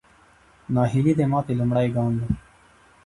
[0.75, 2.27] ناهیلي د ماتې لومړی ګام دی.